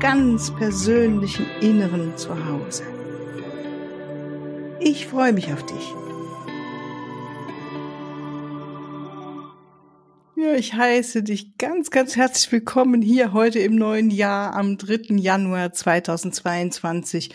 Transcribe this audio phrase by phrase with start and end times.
[0.00, 2.84] ganz persönlichen Inneren zu Hause.
[4.78, 5.94] Ich freue mich auf dich.
[10.36, 15.16] Ja, ich heiße dich ganz, ganz herzlich willkommen hier heute im neuen Jahr am 3.
[15.16, 17.30] Januar 2022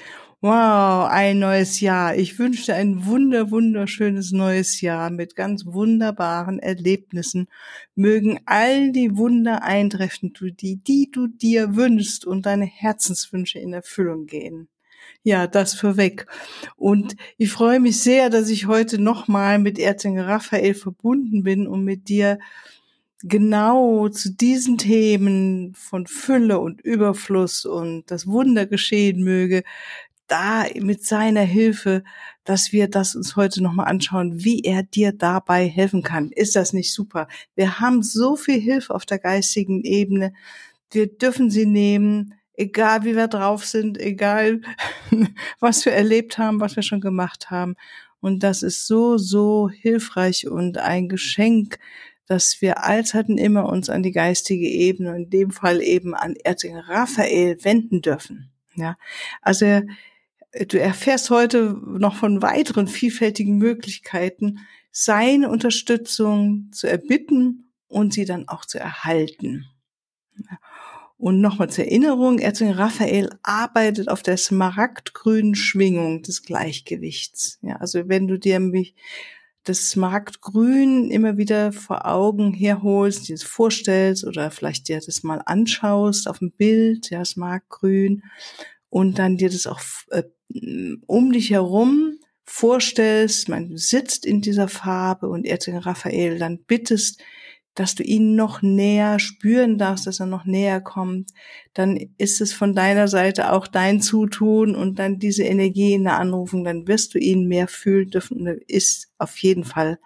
[0.46, 2.18] Wow, ein neues Jahr.
[2.18, 7.48] Ich wünsche dir ein wunder, wunderschönes neues Jahr mit ganz wunderbaren Erlebnissen.
[7.96, 14.26] Mögen all die Wunder eintreffen, die, die du dir wünschst und deine Herzenswünsche in Erfüllung
[14.26, 14.68] gehen.
[15.24, 16.28] Ja, das vorweg.
[16.76, 21.86] Und ich freue mich sehr, dass ich heute nochmal mit Erzengel Raphael verbunden bin und
[21.86, 22.38] mit dir
[23.24, 29.64] genau zu diesen Themen von Fülle und Überfluss und das Wunder geschehen möge,
[30.28, 32.04] da mit seiner Hilfe,
[32.44, 36.32] dass wir das uns heute nochmal anschauen, wie er dir dabei helfen kann.
[36.32, 37.28] Ist das nicht super?
[37.56, 40.34] Wir haben so viel Hilfe auf der geistigen Ebene.
[40.92, 44.62] Wir dürfen sie nehmen, egal wie wir drauf sind, egal
[45.60, 47.76] was wir erlebt haben, was wir schon gemacht haben.
[48.20, 51.78] Und das ist so, so hilfreich und ein Geschenk,
[52.26, 56.84] dass wir allzeiten immer uns an die geistige Ebene, in dem Fall eben an Erzengel
[56.88, 58.50] Raphael wenden dürfen.
[58.76, 58.98] Ja,
[59.42, 59.82] also
[60.68, 64.60] du erfährst heute noch von weiteren vielfältigen Möglichkeiten,
[64.92, 69.66] seine Unterstützung zu erbitten und sie dann auch zu erhalten.
[71.18, 77.60] Und nochmal zur Erinnerung, Erzengel Raphael arbeitet auf der smaragdgrünen Schwingung des Gleichgewichts.
[77.62, 78.60] Ja, also wenn du dir
[79.64, 85.42] das Smaragdgrün immer wieder vor Augen herholst, dir das vorstellst oder vielleicht dir das mal
[85.46, 88.24] anschaust auf dem Bild, ja, Smaragdgrün,
[88.90, 90.24] und dann dir das auch äh,
[91.08, 97.22] um dich herum vorstellst, man sitzt in dieser Farbe und Erzengel Raphael dann bittest,
[97.76, 101.32] dass du ihn noch näher spüren darfst, dass er noch näher kommt,
[101.74, 106.20] dann ist es von deiner Seite auch dein Zutun und dann diese Energie in der
[106.20, 110.00] Anrufung, dann wirst du ihn mehr fühlen dürfen und er ist auf jeden Fall,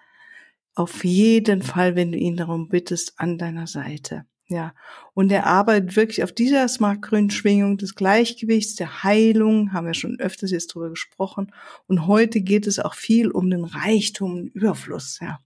[0.75, 4.25] auf jeden Fall, wenn du ihn darum bittest, an deiner Seite.
[4.49, 4.73] Ja,
[5.13, 10.19] und er arbeitet wirklich auf dieser smartgrünen Schwingung des Gleichgewichts, der Heilung, haben wir schon
[10.21, 11.51] öfters jetzt drüber gesprochen.
[11.87, 15.39] Und heute geht es auch viel um den Reichtum und Überfluss, ja.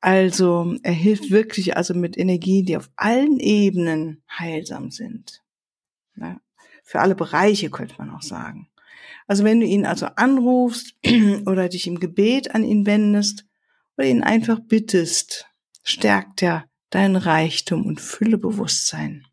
[0.00, 5.42] Also, er hilft wirklich also mit Energien, die auf allen Ebenen heilsam sind.
[6.16, 6.40] Ja,
[6.84, 8.68] für alle Bereiche könnte man auch sagen.
[9.26, 10.96] Also, wenn du ihn also anrufst
[11.46, 13.44] oder dich im Gebet an ihn wendest
[13.96, 15.46] oder ihn einfach bittest,
[15.82, 19.26] stärkt er dein Reichtum und Füllebewusstsein.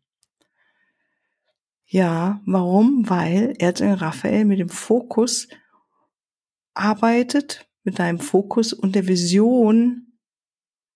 [1.86, 3.08] Ja, warum?
[3.08, 5.48] Weil Erzengel Raphael mit dem Fokus
[6.74, 10.18] arbeitet, mit deinem Fokus und der Vision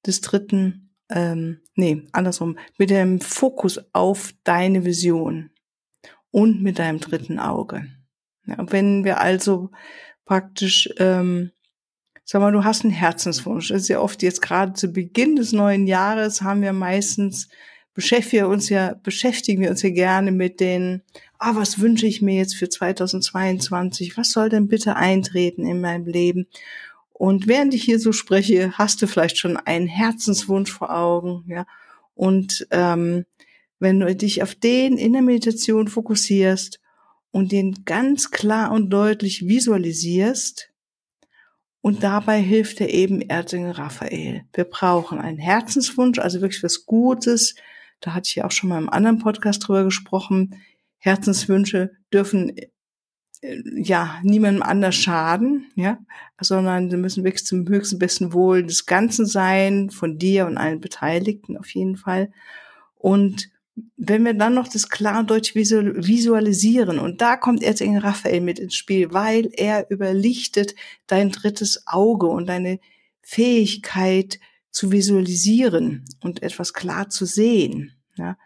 [0.04, 5.50] des dritten, ähm, nee, andersrum, mit dem Fokus auf deine Vision
[6.30, 7.86] und mit deinem dritten Auge.
[8.46, 9.70] Ja, wenn wir also
[10.24, 11.52] praktisch ähm,
[12.32, 13.70] Sag mal, du hast einen Herzenswunsch.
[13.70, 17.48] Das ist ja oft jetzt gerade zu Beginn des neuen Jahres haben wir meistens
[17.92, 21.02] beschäftigen wir uns ja, beschäftigen wir uns ja gerne mit den,
[21.40, 24.16] ah, was wünsche ich mir jetzt für 2022?
[24.16, 26.46] Was soll denn bitte eintreten in meinem Leben?
[27.12, 31.66] Und während ich hier so spreche, hast du vielleicht schon einen Herzenswunsch vor Augen, ja.
[32.14, 33.24] Und ähm,
[33.80, 36.78] wenn du dich auf den in der Meditation fokussierst
[37.32, 40.69] und den ganz klar und deutlich visualisierst,
[41.82, 44.44] und dabei hilft er eben Erzengel Raphael.
[44.52, 47.54] Wir brauchen einen Herzenswunsch, also wirklich was Gutes.
[48.00, 50.56] Da hatte ich ja auch schon mal im anderen Podcast drüber gesprochen.
[50.98, 52.56] Herzenswünsche dürfen
[53.40, 55.98] äh, ja niemandem anders schaden, ja,
[56.40, 60.80] sondern sie müssen wirklich zum höchsten besten Wohl des Ganzen sein, von dir und allen
[60.80, 62.30] Beteiligten auf jeden Fall.
[62.94, 63.50] Und
[63.96, 68.58] wenn wir dann noch das klar und deutlich visualisieren, und da kommt Erzengel Raphael mit
[68.58, 70.74] ins Spiel, weil er überlichtet
[71.06, 72.80] dein drittes Auge und deine
[73.22, 74.40] Fähigkeit
[74.70, 78.36] zu visualisieren und etwas klar zu sehen, ja,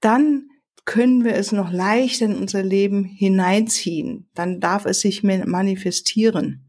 [0.00, 0.50] dann
[0.84, 4.28] können wir es noch leichter in unser Leben hineinziehen.
[4.34, 6.60] Dann darf es sich manifestieren.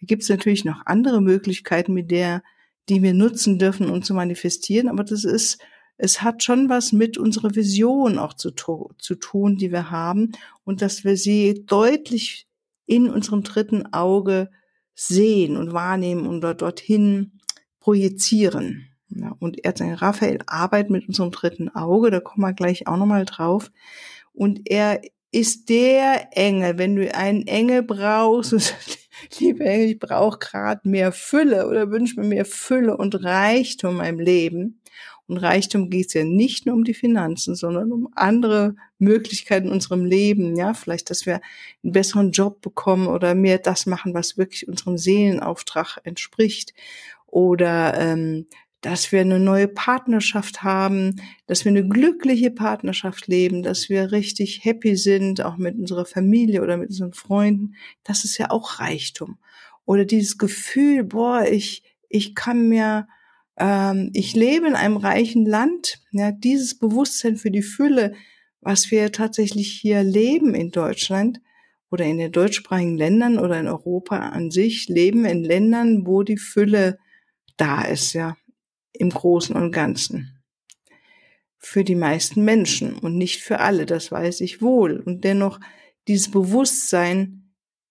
[0.00, 2.42] Da gibt es natürlich noch andere Möglichkeiten, mit der,
[2.88, 5.58] die wir nutzen dürfen, um zu manifestieren, aber das ist
[6.02, 10.32] es hat schon was mit unserer Vision auch zu, zu tun, die wir haben
[10.64, 12.48] und dass wir sie deutlich
[12.86, 14.50] in unserem dritten Auge
[14.96, 17.38] sehen und wahrnehmen und dort, dorthin
[17.78, 18.88] projizieren.
[19.10, 23.24] Ja, und Erzengel Raphael arbeitet mit unserem dritten Auge, da kommen wir gleich auch nochmal
[23.24, 23.70] drauf.
[24.32, 25.00] Und er
[25.30, 28.74] ist der Engel, wenn du einen Engel brauchst,
[29.38, 33.96] liebe Engel, ich brauche gerade mehr Fülle oder wünsche mir mehr Fülle und Reichtum in
[33.98, 34.80] meinem Leben.
[35.28, 39.72] Und Reichtum geht es ja nicht nur um die Finanzen, sondern um andere Möglichkeiten in
[39.72, 40.56] unserem Leben.
[40.56, 41.40] Ja, vielleicht, dass wir
[41.82, 46.74] einen besseren Job bekommen oder mehr das machen, was wirklich unserem Seelenauftrag entspricht.
[47.26, 48.46] Oder ähm,
[48.82, 54.64] dass wir eine neue Partnerschaft haben, dass wir eine glückliche Partnerschaft leben, dass wir richtig
[54.64, 57.76] happy sind, auch mit unserer Familie oder mit unseren Freunden.
[58.02, 59.38] Das ist ja auch Reichtum.
[59.84, 63.06] Oder dieses Gefühl, boah, ich, ich kann mir,
[63.58, 68.14] ähm, ich lebe in einem reichen Land, ja, dieses Bewusstsein für die Fülle,
[68.60, 71.40] was wir tatsächlich hier leben in Deutschland
[71.90, 76.38] oder in den deutschsprachigen Ländern oder in Europa an sich, leben in Ländern, wo die
[76.38, 76.98] Fülle
[77.56, 78.36] da ist, ja
[78.92, 80.42] im Großen und Ganzen.
[81.58, 85.00] Für die meisten Menschen und nicht für alle, das weiß ich wohl.
[85.00, 85.60] Und dennoch,
[86.08, 87.41] dieses Bewusstsein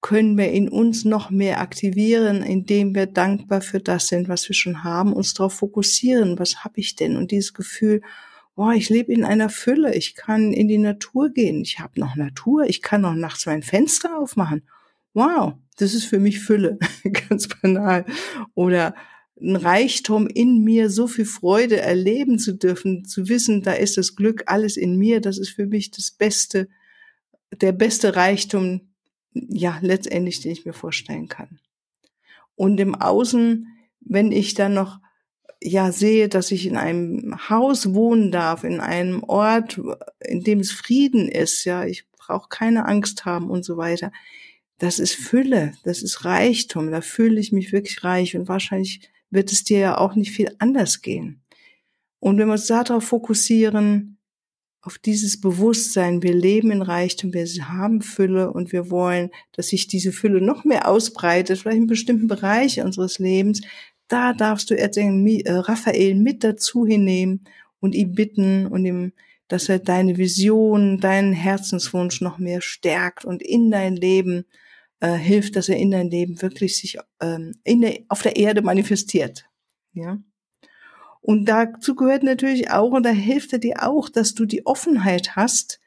[0.01, 4.56] können wir in uns noch mehr aktivieren, indem wir dankbar für das sind, was wir
[4.56, 7.15] schon haben, uns darauf fokussieren, was habe ich denn?
[7.15, 8.01] Und dieses Gefühl,
[8.56, 12.15] boah, ich lebe in einer Fülle, ich kann in die Natur gehen, ich habe noch
[12.15, 14.63] Natur, ich kann noch nachts mein Fenster aufmachen.
[15.13, 16.80] Wow, das ist für mich Fülle,
[17.30, 18.06] ganz banal.
[18.56, 18.95] Oder
[19.39, 24.15] ein Reichtum in mir, so viel Freude erleben zu dürfen, zu wissen, da ist das
[24.15, 26.69] Glück alles in mir, das ist für mich das Beste,
[27.51, 28.91] der beste Reichtum,
[29.33, 31.60] ja, letztendlich, den ich mir vorstellen kann.
[32.56, 33.68] Und im Außen,
[34.01, 35.00] wenn ich dann noch,
[35.63, 39.80] ja, sehe, dass ich in einem Haus wohnen darf, in einem Ort,
[40.19, 44.12] in dem es Frieden ist, ja, ich brauche keine Angst haben und so weiter.
[44.80, 49.51] Das ist Fülle, das ist Reichtum, da fühle ich mich wirklich reich und wahrscheinlich wird
[49.51, 51.44] es dir ja auch nicht viel anders gehen.
[52.19, 54.18] Und wenn wir uns darauf fokussieren,
[54.81, 59.88] auf dieses Bewusstsein, wir leben in Reichtum, wir haben Fülle und wir wollen, dass sich
[59.88, 63.62] diese Fülle noch mehr ausbreitet, vielleicht in bestimmten Bereichen unseres Lebens,
[64.07, 67.45] da darfst du äh, Raphael mit dazu hinnehmen
[67.80, 69.13] und ihn bitten und ihm,
[69.48, 74.45] dass er deine Vision, deinen Herzenswunsch noch mehr stärkt und in dein Leben
[75.00, 78.62] äh, hilft, dass er in dein Leben wirklich sich ähm, in der, auf der Erde
[78.62, 79.45] manifestiert.
[79.94, 80.19] Ja.
[81.21, 85.35] Und dazu gehört natürlich auch, und da hilft er dir auch, dass du die Offenheit
[85.35, 85.79] hast,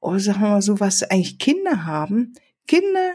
[0.00, 2.34] oder sagen wir mal so, was eigentlich Kinder haben.
[2.66, 3.14] Kinder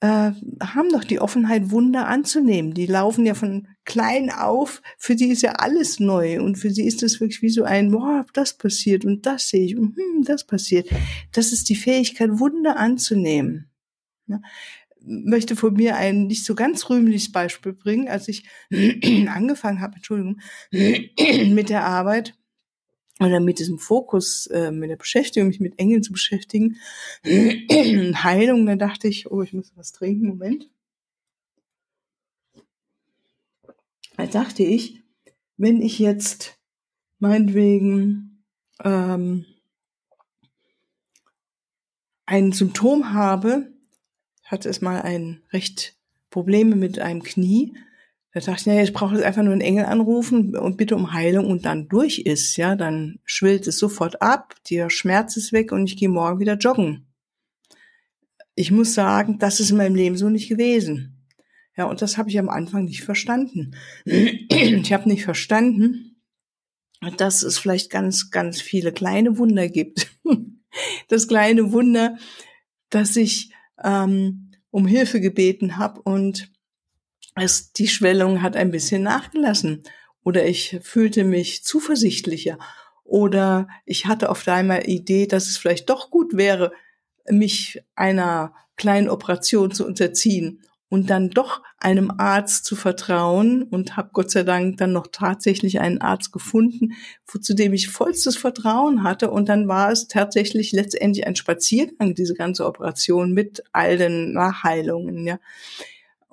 [0.00, 0.32] äh,
[0.62, 2.72] haben doch die Offenheit, Wunder anzunehmen.
[2.72, 4.82] Die laufen ja von klein auf.
[4.96, 6.40] Für die ist ja alles neu.
[6.42, 9.64] Und für sie ist das wirklich wie so ein, boah, das passiert und das sehe
[9.64, 10.88] ich und hm, das passiert.
[11.32, 13.70] Das ist die Fähigkeit, Wunder anzunehmen.
[14.26, 14.40] Ne?
[15.02, 18.44] Möchte von mir ein nicht so ganz rühmliches Beispiel bringen, als ich
[19.28, 22.34] angefangen habe, Entschuldigung, mit der Arbeit
[23.18, 26.76] oder mit diesem Fokus, äh, mit der Beschäftigung, mich mit Engeln zu beschäftigen,
[27.24, 30.68] Heilung, da dachte ich, oh, ich muss was trinken, Moment.
[34.16, 35.02] Da dachte ich,
[35.56, 36.58] wenn ich jetzt
[37.20, 38.44] meinetwegen
[38.82, 39.46] ähm,
[42.26, 43.72] ein Symptom habe,
[44.50, 45.94] hatte es mal ein recht
[46.30, 47.74] Probleme mit einem Knie.
[48.32, 51.12] Da dachte ich, naja, ich brauche jetzt einfach nur einen Engel anrufen und bitte um
[51.12, 55.72] Heilung und dann durch ist, ja, dann schwillt es sofort ab, der Schmerz ist weg
[55.72, 57.06] und ich gehe morgen wieder joggen.
[58.54, 61.26] Ich muss sagen, das ist in meinem Leben so nicht gewesen.
[61.76, 63.74] Ja, und das habe ich am Anfang nicht verstanden.
[64.04, 66.20] Ich habe nicht verstanden,
[67.16, 70.10] dass es vielleicht ganz, ganz viele kleine Wunder gibt.
[71.08, 72.16] Das kleine Wunder,
[72.90, 73.50] dass ich
[73.82, 76.50] ähm, um Hilfe gebeten habe und
[77.34, 79.82] es, die Schwellung hat ein bisschen nachgelassen.
[80.22, 82.58] Oder ich fühlte mich zuversichtlicher.
[83.04, 86.72] Oder ich hatte auf einmal Idee, dass es vielleicht doch gut wäre,
[87.28, 94.10] mich einer kleinen Operation zu unterziehen und dann doch einem Arzt zu vertrauen und habe
[94.12, 96.92] Gott sei Dank dann noch tatsächlich einen Arzt gefunden,
[97.40, 102.34] zu dem ich vollstes Vertrauen hatte und dann war es tatsächlich letztendlich ein Spaziergang, diese
[102.34, 105.38] ganze Operation mit all den Nachheilungen, ja.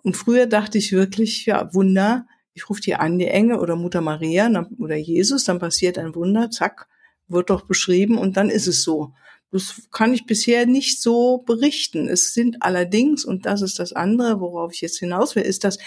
[0.04, 4.02] Und früher dachte ich wirklich, ja, Wunder, ich rufe die an, die Engel oder Mutter
[4.02, 4.50] Maria
[4.80, 6.88] oder Jesus, dann passiert ein Wunder, zack,
[7.28, 9.14] wird doch beschrieben und dann ist es so.
[9.52, 12.08] Das kann ich bisher nicht so berichten.
[12.10, 15.78] Es sind allerdings, und das ist das andere, worauf ich jetzt hinaus will, ist, dass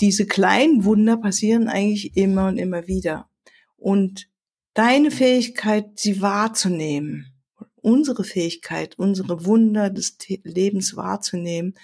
[0.00, 3.28] diese kleinen Wunder passieren eigentlich immer und immer wieder.
[3.76, 4.28] Und
[4.74, 7.26] deine Fähigkeit, sie wahrzunehmen,
[7.82, 11.74] unsere Fähigkeit, unsere Wunder des Lebens wahrzunehmen,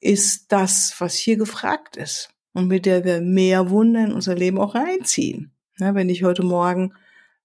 [0.00, 4.58] ist das, was hier gefragt ist und mit der wir mehr Wunder in unser Leben
[4.58, 5.52] auch reinziehen.
[5.78, 6.94] Ja, wenn ich heute Morgen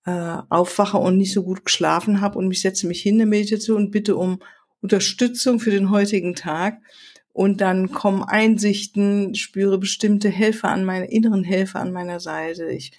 [0.05, 3.77] äh, aufwache und nicht so gut geschlafen habe und mich setze mich hin in Meditation
[3.77, 4.39] und bitte um
[4.81, 6.81] Unterstützung für den heutigen Tag
[7.33, 12.65] und dann kommen Einsichten, spüre bestimmte Helfer an meiner inneren Helfer an meiner Seite.
[12.65, 12.91] Ich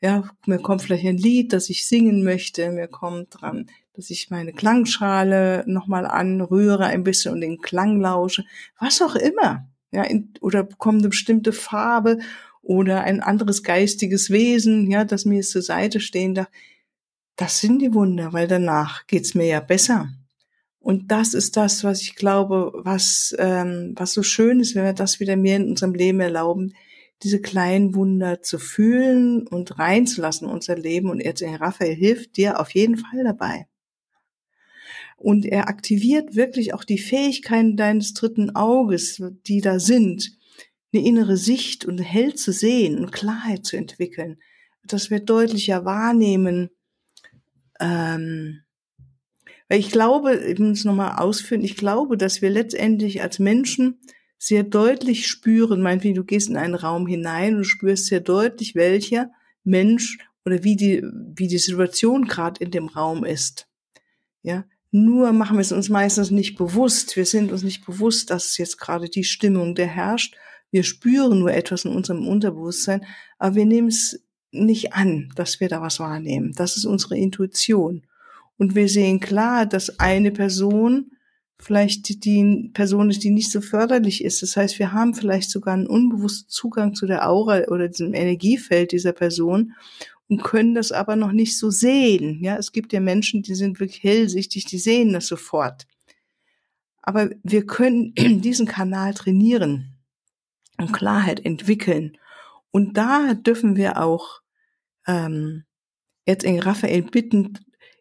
[0.00, 4.30] ja, mir kommt vielleicht ein Lied, das ich singen möchte, mir kommt dran, dass ich
[4.30, 8.44] meine Klangschale nochmal anrühre ein bisschen und den Klang lausche,
[8.78, 9.66] was auch immer.
[9.90, 12.18] Ja, in, oder bekomme eine bestimmte Farbe
[12.68, 16.48] oder ein anderes geistiges Wesen, ja, das mir zur Seite stehen darf.
[17.34, 20.10] Das sind die Wunder, weil danach geht's mir ja besser.
[20.78, 24.92] Und das ist das, was ich glaube, was, ähm, was so schön ist, wenn wir
[24.92, 26.74] das wieder mehr in unserem Leben erlauben,
[27.22, 31.08] diese kleinen Wunder zu fühlen und reinzulassen in unser Leben.
[31.08, 33.66] Und Erzengel Raphael hilft dir auf jeden Fall dabei.
[35.16, 40.37] Und er aktiviert wirklich auch die Fähigkeiten deines dritten Auges, die da sind,
[40.92, 44.38] eine innere Sicht und hell zu sehen und Klarheit zu entwickeln,
[44.84, 46.70] dass wir deutlicher wahrnehmen.
[47.80, 48.62] Ähm,
[49.68, 54.00] ich glaube, ich muss es nochmal ausführen, ich glaube, dass wir letztendlich als Menschen
[54.38, 59.30] sehr deutlich spüren, meinetwegen, du gehst in einen Raum hinein und spürst sehr deutlich, welcher
[59.64, 61.02] Mensch oder wie die,
[61.34, 63.68] wie die Situation gerade in dem Raum ist.
[64.42, 67.16] Ja, nur machen wir es uns meistens nicht bewusst.
[67.16, 70.36] Wir sind uns nicht bewusst, dass jetzt gerade die Stimmung, der herrscht.
[70.70, 73.04] Wir spüren nur etwas in unserem Unterbewusstsein,
[73.38, 76.52] aber wir nehmen es nicht an, dass wir da was wahrnehmen.
[76.56, 78.02] Das ist unsere Intuition.
[78.56, 81.12] Und wir sehen klar, dass eine Person
[81.60, 84.42] vielleicht die Person ist, die nicht so förderlich ist.
[84.42, 88.92] Das heißt, wir haben vielleicht sogar einen unbewussten Zugang zu der Aura oder diesem Energiefeld
[88.92, 89.74] dieser Person
[90.28, 92.42] und können das aber noch nicht so sehen.
[92.42, 95.86] Ja, es gibt ja Menschen, die sind wirklich hellsichtig, die sehen das sofort.
[97.02, 99.97] Aber wir können diesen Kanal trainieren
[100.78, 102.16] und Klarheit entwickeln.
[102.70, 104.40] Und da dürfen wir auch
[105.06, 105.64] ähm,
[106.26, 107.58] jetzt in Raphael bitten,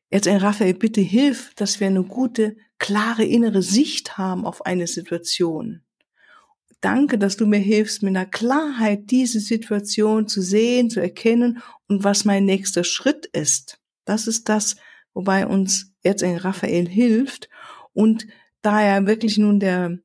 [0.10, 4.88] jetzt in Raphael bitte hilf, dass wir eine gute klare innere Sicht haben auf eine
[4.88, 5.81] Situation.
[6.81, 12.03] Danke, dass du mir hilfst, mit einer Klarheit diese Situation zu sehen, zu erkennen und
[12.03, 13.79] was mein nächster Schritt ist.
[14.05, 14.75] Das ist das,
[15.13, 17.50] wobei uns Erzengel Raphael hilft.
[17.93, 18.27] Und
[18.62, 19.98] da er wirklich nun der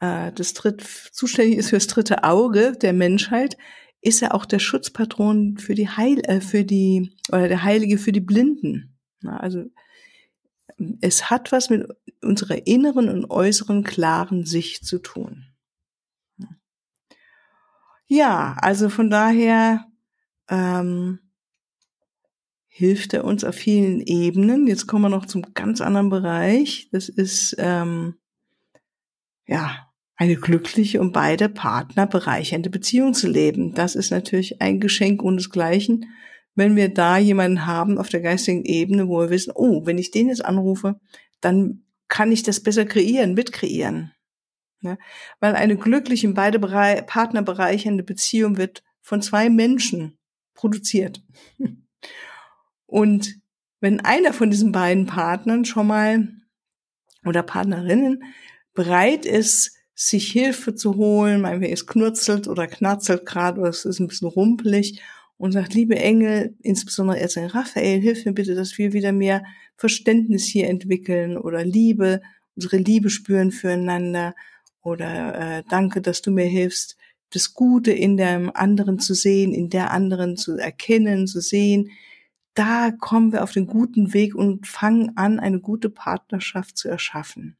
[0.00, 3.56] äh, das dritt, zuständig ist für das dritte Auge der Menschheit,
[4.00, 8.12] ist er auch der Schutzpatron für die Heil, äh, für die oder der Heilige für
[8.12, 8.98] die Blinden.
[9.20, 9.64] Na, also
[11.00, 11.86] es hat was mit
[12.22, 15.46] unserer inneren und äußeren klaren Sicht zu tun.
[18.06, 19.86] Ja, also von daher
[20.48, 21.20] ähm,
[22.66, 24.66] hilft er uns auf vielen Ebenen.
[24.66, 26.88] Jetzt kommen wir noch zum ganz anderen Bereich.
[26.90, 28.14] Das ist ähm,
[29.46, 29.89] ja
[30.20, 33.74] eine glückliche und beide Partner bereichernde Beziehung zu leben.
[33.74, 36.06] Das ist natürlich ein Geschenk ohnesgleichen
[36.54, 40.10] wenn wir da jemanden haben auf der geistigen Ebene, wo wir wissen, oh, wenn ich
[40.10, 41.00] den jetzt anrufe,
[41.40, 44.12] dann kann ich das besser kreieren, mitkreieren.
[44.80, 44.98] Ja?
[45.38, 50.18] Weil eine glückliche, beide Partner bereichernde Beziehung wird von zwei Menschen
[50.54, 51.22] produziert.
[52.86, 53.36] Und
[53.80, 56.28] wenn einer von diesen beiden Partnern schon mal
[57.24, 58.22] oder Partnerinnen
[58.74, 64.00] bereit ist, sich Hilfe zu holen, meinetwegen es knurzelt oder knarzelt gerade oder es ist
[64.00, 65.02] ein bisschen rumpelig
[65.36, 69.44] und sagt, liebe Engel, insbesondere Erzengel Raphael, hilf mir bitte, dass wir wieder mehr
[69.76, 72.22] Verständnis hier entwickeln oder Liebe,
[72.56, 74.34] unsere Liebe spüren füreinander
[74.80, 76.96] oder äh, danke, dass du mir hilfst,
[77.28, 81.90] das Gute in dem anderen zu sehen, in der anderen zu erkennen, zu sehen.
[82.54, 87.58] Da kommen wir auf den guten Weg und fangen an, eine gute Partnerschaft zu erschaffen.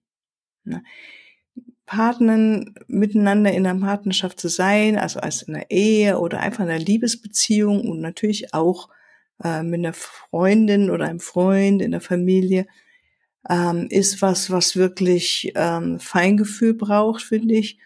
[0.65, 0.83] Ne?
[1.91, 6.71] Partnern miteinander in einer Partnerschaft zu sein, also als in einer Ehe oder einfach in
[6.71, 8.91] einer Liebesbeziehung und natürlich auch
[9.43, 12.69] äh, mit einer Freundin oder einem Freund in der Familie,
[13.49, 17.81] ähm, ist was, was wirklich ähm, Feingefühl braucht, finde ich,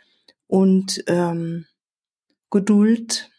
[0.48, 1.64] und ähm,
[2.50, 3.30] Geduld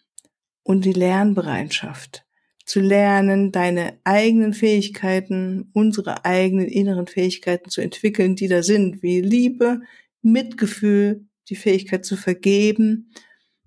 [0.63, 2.25] und die Lernbereitschaft.
[2.65, 9.22] Zu lernen, deine eigenen Fähigkeiten, unsere eigenen inneren Fähigkeiten zu entwickeln, die da sind, wie
[9.22, 9.81] Liebe,
[10.25, 13.12] Mitgefühl, die Fähigkeit zu vergeben.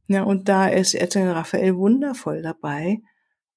[0.08, 3.02] Ja, und da ist Erzengel Raphael wundervoll dabei,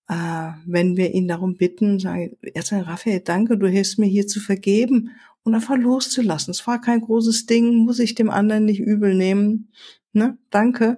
[0.08, 4.40] äh, wenn wir ihn darum bitten, sagen, Erzengel Raphael, danke, du hilfst mir hier zu
[4.40, 5.12] vergeben
[5.44, 6.52] und einfach loszulassen.
[6.52, 9.72] Es war kein großes Ding, muss ich dem anderen nicht übel nehmen.
[10.14, 10.38] Ne?
[10.50, 10.98] Danke.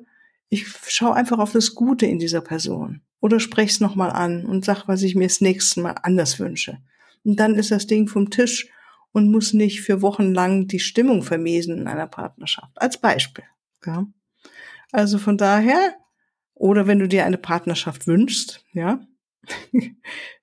[0.50, 3.02] Ich schaue einfach auf das Gute in dieser Person.
[3.24, 6.80] oder sprech's nochmal an und sag, was ich mir das nächste Mal anders wünsche.
[7.24, 8.68] Und dann ist das Ding vom Tisch
[9.14, 12.74] und muss nicht für Wochen lang die Stimmung vermesen in einer Partnerschaft.
[12.76, 13.46] Als Beispiel.
[13.86, 14.06] Ja.
[14.92, 15.96] Also von daher,
[16.56, 19.00] oder wenn du dir eine Partnerschaft wünschst, ja.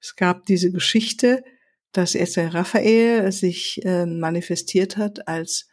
[0.01, 1.45] es gab diese Geschichte,
[1.93, 5.69] dass Esther Raphael sich äh, manifestiert hat als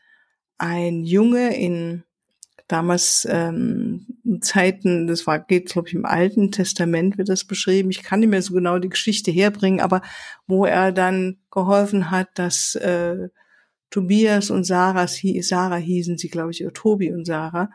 [0.57, 2.03] ein Junge in
[2.67, 4.05] damals ähm,
[4.41, 7.89] Zeiten, das war, geht, glaube ich, im Alten Testament wird das beschrieben.
[7.89, 10.01] Ich kann nicht mehr so genau die Geschichte herbringen, aber
[10.47, 13.29] wo er dann geholfen hat, dass äh,
[13.89, 17.69] Tobias und Sarah, Sarah hießen sie, glaube ich, oder Tobi und Sarah,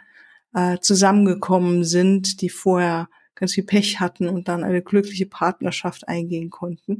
[0.54, 6.50] äh, zusammengekommen sind, die vorher ganz viel Pech hatten und dann eine glückliche Partnerschaft eingehen
[6.50, 6.98] konnten.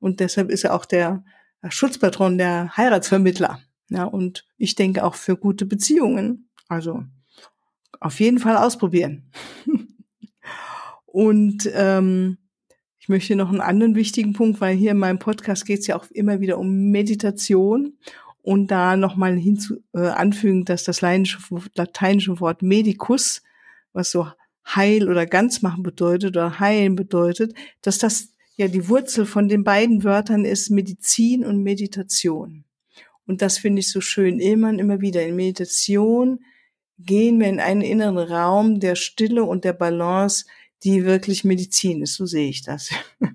[0.00, 1.22] Und deshalb ist er auch der
[1.68, 3.60] Schutzpatron der Heiratsvermittler.
[3.88, 6.48] Ja, und ich denke auch für gute Beziehungen.
[6.68, 7.04] Also
[8.00, 9.30] auf jeden Fall ausprobieren.
[11.06, 12.38] und ähm,
[12.98, 15.96] ich möchte noch einen anderen wichtigen Punkt, weil hier in meinem Podcast geht es ja
[15.96, 17.98] auch immer wieder um Meditation
[18.42, 23.42] und da nochmal hinzu äh, anfügen, dass das lateinische Wort medicus,
[23.92, 24.28] was so
[24.66, 29.64] heil oder ganz machen bedeutet oder heilen bedeutet, dass das ja die Wurzel von den
[29.64, 32.64] beiden Wörtern ist Medizin und Meditation.
[33.26, 35.24] Und das finde ich so schön immer und immer wieder.
[35.26, 36.40] In Meditation
[36.98, 40.46] gehen wir in einen inneren Raum der Stille und der Balance,
[40.84, 42.14] die wirklich Medizin ist.
[42.14, 42.90] So sehe ich das.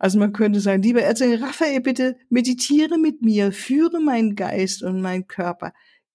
[0.00, 5.00] Also man könnte sagen, lieber Erzengel Raphael, bitte meditiere mit mir, führe meinen Geist und
[5.00, 5.72] meinen Körper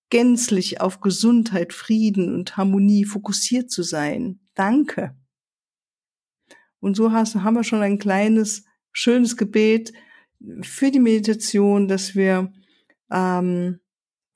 [0.10, 4.42] gänzlich auf Gesundheit, Frieden und Harmonie fokussiert zu sein.
[4.54, 5.16] Danke.
[6.80, 9.94] Und so haben wir schon ein kleines, schönes Gebet
[10.62, 12.52] für die Meditation, dass wir
[13.12, 13.80] ähm,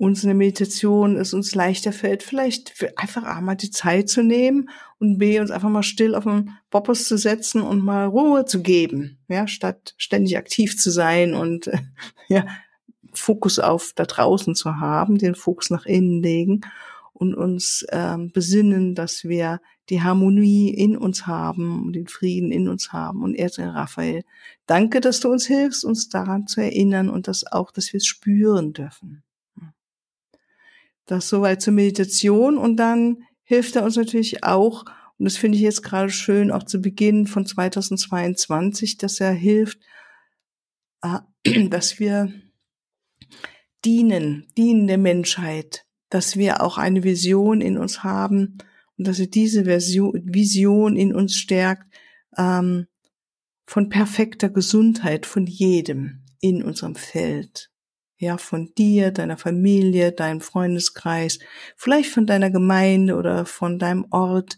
[0.01, 5.19] uns eine Meditation es uns leichter fällt, vielleicht einfach einmal die Zeit zu nehmen und
[5.19, 9.19] B, uns einfach mal still auf den Boppus zu setzen und mal Ruhe zu geben,
[9.27, 11.69] ja, statt ständig aktiv zu sein und
[12.29, 12.47] ja,
[13.13, 16.61] Fokus auf da draußen zu haben, den Fokus nach innen legen
[17.13, 19.61] und uns ähm, besinnen, dass wir
[19.91, 23.21] die Harmonie in uns haben den Frieden in uns haben.
[23.21, 24.23] Und Erzengel Raphael,
[24.65, 28.07] danke, dass du uns hilfst, uns daran zu erinnern und das auch, dass wir es
[28.07, 29.21] spüren dürfen.
[31.11, 34.85] Das soweit zur Meditation und dann hilft er uns natürlich auch,
[35.17, 39.81] und das finde ich jetzt gerade schön, auch zu Beginn von 2022, dass er hilft,
[41.01, 41.19] äh,
[41.67, 42.31] dass wir
[43.83, 48.59] dienen, dienen der Menschheit, dass wir auch eine Vision in uns haben
[48.97, 51.93] und dass er diese Vision in uns stärkt
[52.37, 52.87] ähm,
[53.65, 57.70] von perfekter Gesundheit von jedem in unserem Feld
[58.21, 61.39] ja, von dir, deiner Familie, deinem Freundeskreis,
[61.75, 64.57] vielleicht von deiner Gemeinde oder von deinem Ort,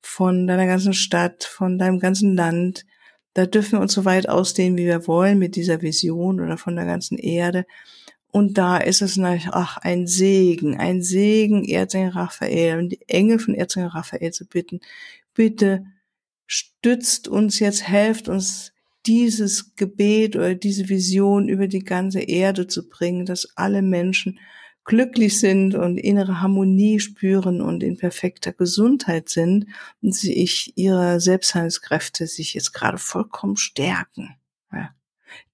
[0.00, 2.86] von deiner ganzen Stadt, von deinem ganzen Land.
[3.34, 6.74] Da dürfen wir uns so weit ausdehnen, wie wir wollen mit dieser Vision oder von
[6.74, 7.66] der ganzen Erde.
[8.30, 13.38] Und da ist es natürlich, ach, ein Segen, ein Segen, Erzengel Raphael und die Engel
[13.38, 14.80] von Erzengel Raphael zu bitten,
[15.34, 15.84] bitte
[16.46, 18.72] stützt uns jetzt, helft uns
[19.06, 24.38] dieses Gebet oder diese Vision über die ganze Erde zu bringen, dass alle Menschen
[24.84, 29.66] glücklich sind und innere Harmonie spüren und in perfekter Gesundheit sind
[30.00, 34.36] und sich ihre Selbstheilungskräfte sich jetzt gerade vollkommen stärken.
[34.72, 34.94] Ja.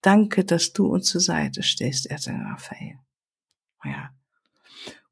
[0.00, 2.98] Danke, dass du uns zur Seite stehst, Erzengel Raphael.
[3.84, 4.10] Ja.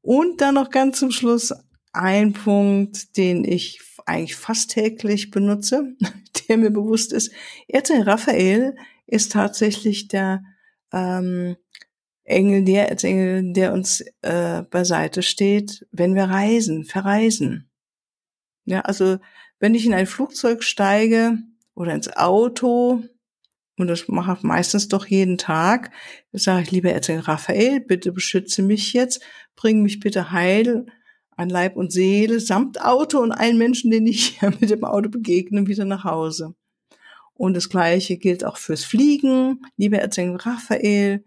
[0.01, 1.53] Und dann noch ganz zum Schluss
[1.93, 5.95] ein Punkt, den ich eigentlich fast täglich benutze,
[6.47, 7.31] der mir bewusst ist.
[7.67, 10.43] Erzengel Raphael ist tatsächlich der
[10.91, 11.57] ähm,
[12.23, 17.69] Engel, der Erzengel, der uns äh, beiseite steht, wenn wir reisen, verreisen.
[18.65, 19.17] Ja, also
[19.59, 21.37] wenn ich in ein Flugzeug steige
[21.73, 23.03] oder ins Auto,
[23.77, 25.91] und das mache ich meistens doch jeden Tag,
[26.33, 29.23] sage ich, lieber Erzengel Raphael, bitte beschütze mich jetzt,
[29.55, 30.85] bring mich bitte heil
[31.37, 35.67] an Leib und Seele, samt Auto und allen Menschen, denen ich mit dem Auto begegne,
[35.67, 36.55] wieder nach Hause.
[37.35, 39.61] Und das Gleiche gilt auch fürs Fliegen.
[39.77, 41.23] Lieber Erzengel Raphael,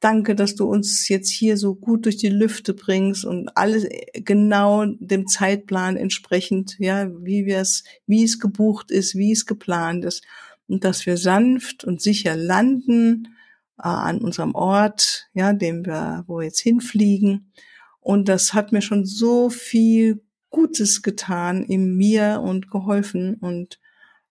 [0.00, 4.84] danke, dass du uns jetzt hier so gut durch die Lüfte bringst und alles genau
[4.84, 10.24] dem Zeitplan entsprechend, ja, wie wir es, wie es gebucht ist, wie es geplant ist.
[10.66, 13.36] Und dass wir sanft und sicher landen
[13.78, 17.52] äh, an unserem Ort, ja, dem wir, wo wir jetzt hinfliegen
[18.02, 23.80] und das hat mir schon so viel Gutes getan in mir und geholfen und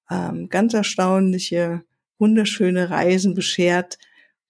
[0.09, 1.83] ähm, ganz erstaunliche,
[2.19, 3.97] wunderschöne Reisen beschert.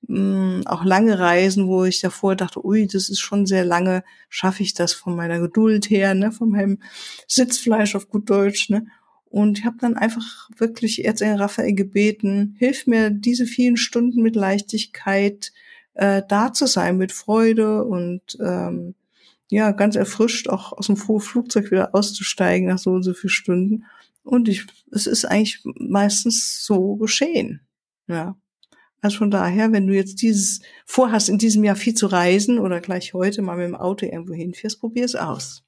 [0.10, 4.64] Ähm, auch lange Reisen, wo ich davor dachte, ui, das ist schon sehr lange, schaffe
[4.64, 6.80] ich das von meiner Geduld her, ne, von meinem
[7.28, 8.88] Sitzfleisch auf gut Deutsch, ne?
[9.26, 14.36] Und ich habe dann einfach wirklich Erzengel Raphael gebeten, hilf mir diese vielen Stunden mit
[14.36, 15.54] Leichtigkeit
[15.94, 18.96] äh, da zu sein, mit Freude und ähm,
[19.52, 23.86] ja, ganz erfrischt auch aus dem Flugzeug wieder auszusteigen nach so und so vielen Stunden.
[24.24, 27.60] Und ich, es ist eigentlich meistens so geschehen.
[28.08, 28.38] Ja.
[29.02, 32.80] Also von daher, wenn du jetzt dieses vorhast, in diesem Jahr viel zu reisen oder
[32.80, 35.64] gleich heute mal mit dem Auto irgendwo hinfährst, probier es aus.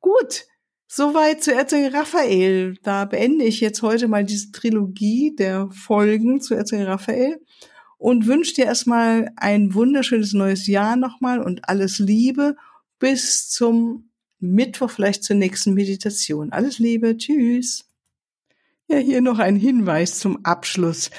[0.00, 0.46] Gut.
[0.86, 2.78] Soweit zu Erzengel Raphael.
[2.82, 7.38] Da beende ich jetzt heute mal diese Trilogie der Folgen zu Erzengel Raphael
[7.98, 12.56] und wünsche dir erstmal ein wunderschönes neues Jahr nochmal und alles Liebe
[13.00, 16.52] bis zum Mittwoch, vielleicht zur nächsten Meditation.
[16.52, 17.86] Alles Liebe, tschüss.
[18.86, 21.10] Ja, hier noch ein Hinweis zum Abschluss.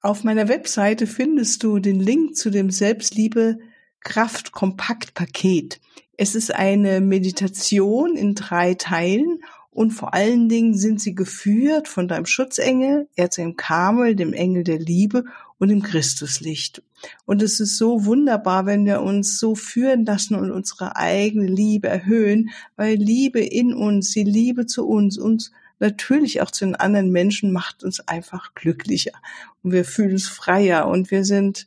[0.00, 3.58] Auf meiner Webseite findest du den Link zu dem Selbstliebe
[4.00, 5.80] Kraft Kompakt Paket.
[6.16, 12.06] Es ist eine Meditation in drei Teilen und vor allen Dingen sind sie geführt von
[12.06, 15.24] deinem Schutzengel, Erzengel Kamel, dem Engel der Liebe
[15.58, 16.82] und dem Christuslicht.
[17.24, 21.88] Und es ist so wunderbar, wenn wir uns so führen lassen und unsere eigene Liebe
[21.88, 27.10] erhöhen, weil Liebe in uns, die Liebe zu uns, uns natürlich auch zu den anderen
[27.10, 29.12] Menschen macht uns einfach glücklicher
[29.62, 31.66] und wir fühlen uns freier und wir sind